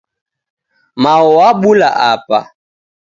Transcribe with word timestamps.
Mao 1.01 1.27
wabula 1.37 1.89
apa 2.11 2.39